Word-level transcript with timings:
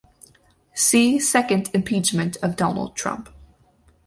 See 0.73 1.19
Second 1.19 1.69
Impeachment 1.75 2.35
of 2.41 2.55
Donald 2.55 2.95
Trump. 2.95 3.29